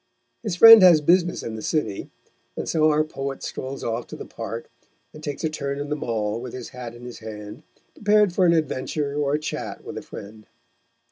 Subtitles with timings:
[0.41, 2.09] His friend has business in the city,
[2.57, 4.67] and so our poet strolls off to the Park,
[5.13, 7.61] and takes a turn in the Mall with his hat in his hand,
[7.93, 10.47] prepared for an adventure or a chat with a friend.